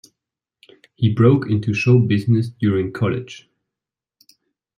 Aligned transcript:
He 0.95 1.13
broke 1.13 1.47
into 1.47 1.75
show 1.75 1.99
business 1.99 2.49
during 2.49 2.91
college. 2.91 3.47